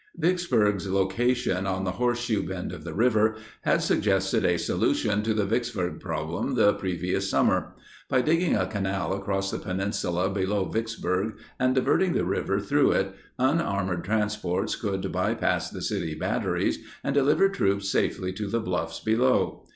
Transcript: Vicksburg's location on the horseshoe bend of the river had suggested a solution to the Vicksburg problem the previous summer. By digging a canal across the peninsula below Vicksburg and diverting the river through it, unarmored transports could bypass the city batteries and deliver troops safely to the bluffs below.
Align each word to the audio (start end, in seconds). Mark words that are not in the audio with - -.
Vicksburg's 0.17 0.89
location 0.89 1.67
on 1.67 1.83
the 1.83 1.91
horseshoe 1.91 2.41
bend 2.41 2.71
of 2.71 2.83
the 2.83 2.93
river 2.95 3.35
had 3.61 3.83
suggested 3.83 4.43
a 4.43 4.57
solution 4.57 5.21
to 5.21 5.31
the 5.35 5.45
Vicksburg 5.45 5.99
problem 5.99 6.55
the 6.55 6.73
previous 6.73 7.29
summer. 7.29 7.75
By 8.09 8.23
digging 8.23 8.55
a 8.57 8.65
canal 8.65 9.13
across 9.13 9.51
the 9.51 9.59
peninsula 9.59 10.31
below 10.31 10.65
Vicksburg 10.65 11.37
and 11.59 11.75
diverting 11.75 12.13
the 12.13 12.25
river 12.25 12.59
through 12.59 12.93
it, 12.93 13.13
unarmored 13.37 14.03
transports 14.03 14.75
could 14.75 15.11
bypass 15.11 15.69
the 15.69 15.83
city 15.83 16.15
batteries 16.15 16.79
and 17.03 17.13
deliver 17.13 17.47
troops 17.47 17.91
safely 17.91 18.33
to 18.33 18.47
the 18.47 18.59
bluffs 18.59 18.99
below. 18.99 19.67